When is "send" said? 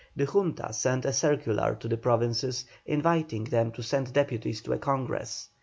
3.83-4.13